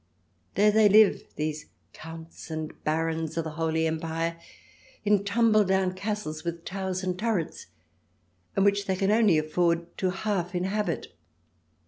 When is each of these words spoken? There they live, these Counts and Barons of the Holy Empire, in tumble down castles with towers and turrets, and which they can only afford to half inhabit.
There 0.55 0.71
they 0.71 0.89
live, 0.89 1.27
these 1.35 1.67
Counts 1.93 2.49
and 2.49 2.73
Barons 2.83 3.37
of 3.37 3.43
the 3.43 3.51
Holy 3.51 3.85
Empire, 3.85 4.39
in 5.05 5.23
tumble 5.23 5.63
down 5.63 5.93
castles 5.93 6.43
with 6.43 6.65
towers 6.65 7.03
and 7.03 7.19
turrets, 7.19 7.67
and 8.55 8.65
which 8.65 8.87
they 8.87 8.95
can 8.95 9.11
only 9.11 9.37
afford 9.37 9.95
to 9.99 10.09
half 10.09 10.55
inhabit. 10.55 11.13